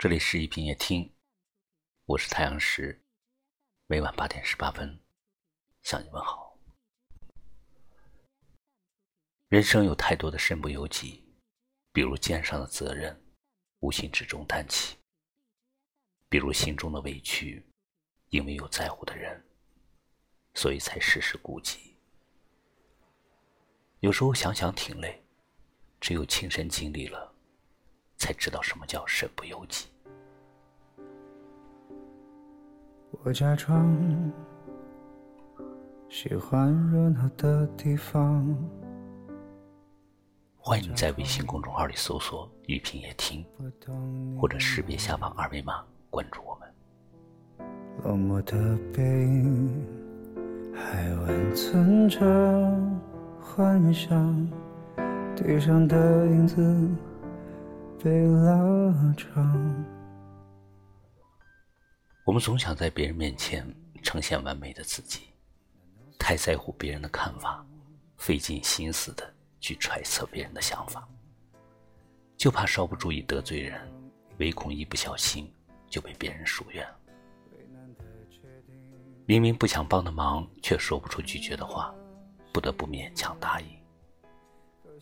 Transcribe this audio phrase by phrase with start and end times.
[0.00, 1.12] 这里是一品夜听，
[2.06, 2.98] 我是太阳石，
[3.86, 4.98] 每晚八点十八分
[5.82, 6.56] 向你问好。
[9.48, 11.22] 人生有太多的身不由己，
[11.92, 13.14] 比如肩上的责任，
[13.80, 14.96] 无形之中担起；
[16.30, 17.62] 比如心中的委屈，
[18.30, 19.44] 因为有在乎的人，
[20.54, 21.94] 所以才时时顾及。
[23.98, 25.22] 有时候想想挺累，
[26.00, 27.28] 只有亲身经历了。
[28.22, 29.88] 才知道什么叫身不由己。
[33.22, 33.94] 我假装
[36.08, 38.56] 喜欢热闹的地方。
[40.56, 43.44] 欢迎在微信公众号里搜索“雨萍也听”，
[44.40, 46.66] 或者识别下方二维码关注我们。
[48.02, 49.86] 落寞的背影
[50.74, 52.18] 还温存着
[53.38, 54.48] 幻想，
[55.36, 56.88] 地上的影子。
[58.02, 59.99] 被拉长。
[62.30, 63.66] 我们总想在别人面前
[64.04, 65.22] 呈现完美的自己，
[66.16, 67.66] 太在乎别人的看法，
[68.18, 71.08] 费尽心思的去揣测别人的想法，
[72.36, 73.80] 就怕稍不注意得罪人，
[74.38, 75.52] 唯恐一不小心
[75.88, 76.86] 就被别人疏远。
[79.26, 81.92] 明明不想帮的忙，却说不出拒绝的话，
[82.52, 83.66] 不得不勉强答应。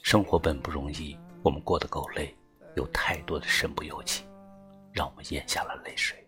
[0.03, 2.35] 生活本不容易，我们过得够累。
[2.75, 4.25] 有太多的身不由己，
[4.95, 6.27] 让我们咽下了泪水。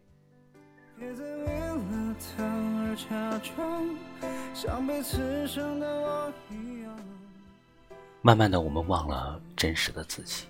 [8.23, 10.47] 慢慢的，我们忘了真实的自己，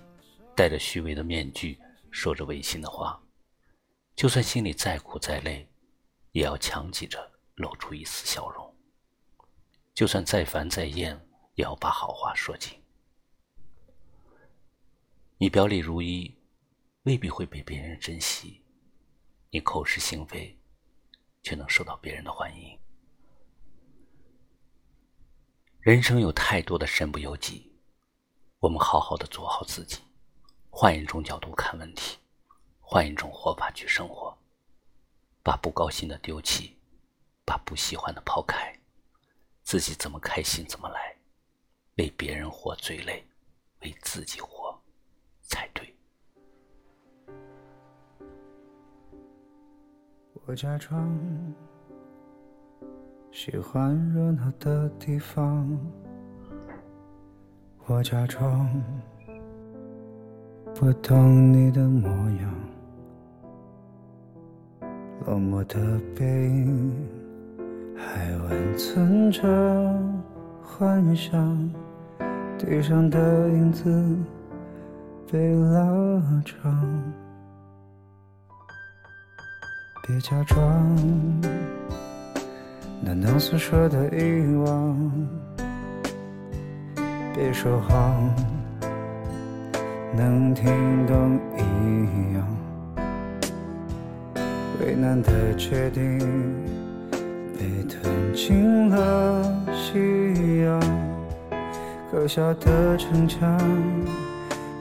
[0.53, 1.79] 戴着虚伪的面具，
[2.11, 3.17] 说着违心的话。
[4.13, 5.65] 就算心里再苦再累，
[6.33, 8.75] 也要强挤着露出一丝笑容。
[9.93, 11.17] 就算再烦再厌，
[11.55, 12.77] 也要把好话说尽。
[15.37, 16.37] 你表里如一，
[17.03, 18.60] 未必会被别人珍惜；
[19.53, 20.57] 你口是心非，
[21.43, 22.79] 却能受到别人的欢迎。
[25.81, 27.69] 人生有太多的身不由己，
[28.59, 29.99] 我们好好的做好自己，
[30.69, 32.17] 换一种角度看问题，
[32.79, 34.33] 换一种活法去生活，
[35.43, 36.77] 把不高兴的丢弃，
[37.43, 38.73] 把不喜欢的抛开，
[39.63, 41.13] 自己怎么开心怎么来，
[41.97, 43.27] 为别人活最累，
[43.81, 44.60] 为自己活。
[50.51, 51.09] 我假装
[53.31, 55.65] 喜欢热闹的地方，
[57.85, 58.69] 我假装
[60.75, 62.53] 不懂你的模样，
[65.25, 67.07] 落寞的背影
[67.95, 69.47] 还温存着
[70.61, 71.73] 幻想，
[72.57, 74.17] 地上的影子。
[75.31, 77.01] 被拉长，
[80.11, 80.59] 别假装，
[82.99, 85.11] 难道诉说的遗忘？
[87.33, 88.29] 别说谎，
[90.13, 90.65] 能听
[91.07, 91.61] 懂一
[92.35, 92.45] 样。
[94.81, 96.19] 为难的决定，
[97.57, 100.81] 被吞进了夕阳，
[102.11, 103.57] 可笑的逞强。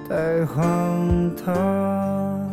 [0.09, 2.50] 太荒唐！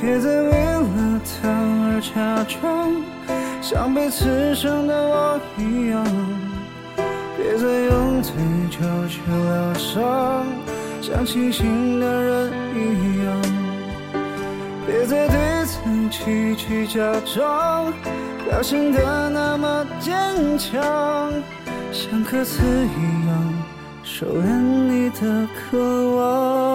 [0.00, 2.90] 别再为了他而假装
[3.60, 6.04] 像被刺伤的我一样，
[7.36, 8.32] 别再用醉
[8.70, 8.78] 酒
[9.08, 10.46] 去疗伤，
[11.02, 13.42] 像清醒的人一样，
[14.86, 15.76] 别再对自
[16.10, 17.00] 己去假
[17.34, 17.92] 装，
[18.48, 20.16] 表现得那么坚
[20.56, 20.80] 强，
[21.92, 23.52] 像歌词一样。
[24.04, 26.67] 收敛你的渴望。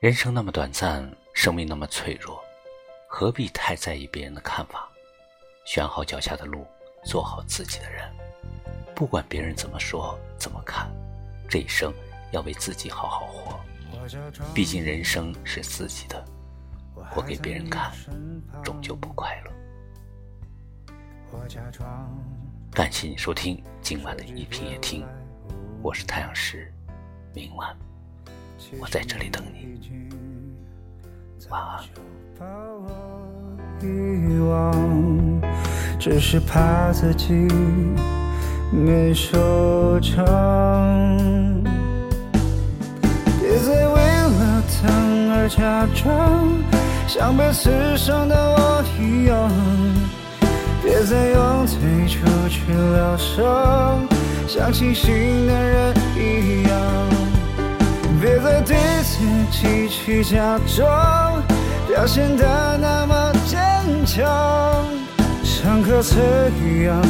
[0.00, 2.40] 人生那么短暂，生命那么脆弱，
[3.08, 4.88] 何必太在意别人的看法？
[5.64, 6.64] 选好脚下的路，
[7.04, 8.08] 做好自己的人。
[8.94, 10.88] 不管别人怎么说怎么看，
[11.48, 11.92] 这一生
[12.30, 13.58] 要为自己好好活。
[14.54, 16.24] 毕竟人生是自己的，
[17.10, 17.90] 活给别人看，
[18.62, 19.50] 终究不快乐。
[22.70, 25.04] 感谢你收听今晚的一品夜听，
[25.82, 26.72] 我是太阳石，
[27.34, 27.76] 明晚
[28.80, 29.78] 我在这里等你，
[31.48, 31.82] 晚安。
[33.80, 35.40] 遗忘，
[35.98, 37.32] 只是怕自己
[38.70, 40.24] 没收场。
[43.40, 44.88] 别再为了他
[45.32, 46.48] 而假装，
[47.06, 49.50] 像被刺伤的我一样。
[50.82, 52.18] 别再用醉酒
[52.48, 54.06] 去疗伤，
[54.46, 57.07] 像清醒的人一样。
[58.66, 59.18] 别自
[59.50, 61.42] 己去假装，
[61.88, 63.60] 表现得那么坚
[64.04, 64.84] 强，
[65.42, 66.16] 像歌词
[66.62, 67.02] 一样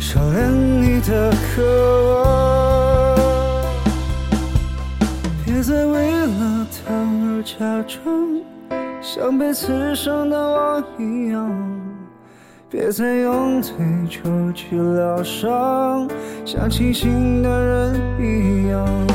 [0.00, 1.62] 收敛你的渴
[2.14, 2.22] 望。
[5.44, 7.54] 别再为了他而假
[7.86, 8.40] 装，
[9.00, 11.50] 像被刺伤的我一样。
[12.70, 13.68] 别再用对
[14.08, 14.20] 酒
[14.54, 16.08] 去疗伤，
[16.44, 19.11] 像清醒的人一样。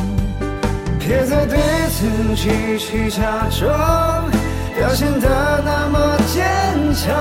[1.08, 1.58] 别再对
[1.90, 4.30] 自己去假装，
[4.76, 7.16] 表现得那么坚强，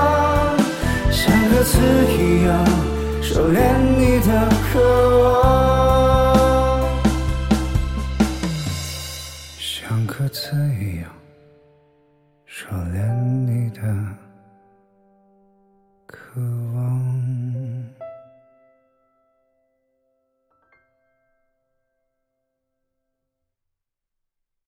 [1.09, 1.79] 像歌词
[2.11, 2.65] 一样
[3.21, 4.77] 收敛你的渴
[5.23, 6.83] 望，
[9.57, 11.09] 像歌词一样
[12.45, 12.97] 收敛
[13.45, 13.81] 你的。
[16.07, 16.66] 渴望。